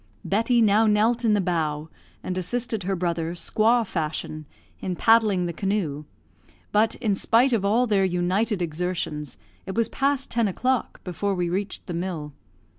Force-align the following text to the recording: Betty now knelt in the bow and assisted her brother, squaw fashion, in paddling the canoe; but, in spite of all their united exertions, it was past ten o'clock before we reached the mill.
Betty 0.25 0.63
now 0.63 0.87
knelt 0.87 1.23
in 1.23 1.35
the 1.35 1.39
bow 1.39 1.87
and 2.23 2.35
assisted 2.35 2.81
her 2.81 2.95
brother, 2.95 3.35
squaw 3.35 3.85
fashion, 3.85 4.47
in 4.79 4.95
paddling 4.95 5.45
the 5.45 5.53
canoe; 5.53 6.05
but, 6.71 6.95
in 6.95 7.13
spite 7.13 7.53
of 7.53 7.63
all 7.63 7.85
their 7.85 8.03
united 8.03 8.63
exertions, 8.63 9.37
it 9.67 9.75
was 9.75 9.89
past 9.89 10.31
ten 10.31 10.47
o'clock 10.47 11.03
before 11.03 11.35
we 11.35 11.49
reached 11.49 11.85
the 11.85 11.93
mill. 11.93 12.33